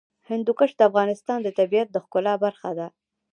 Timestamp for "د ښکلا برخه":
1.91-2.69